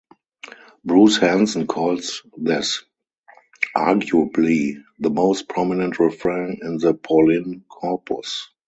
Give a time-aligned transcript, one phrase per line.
[0.83, 2.83] Bruce Hansen calls this
[3.77, 8.49] "arguably the most prominent refrain in the Pauline corpus".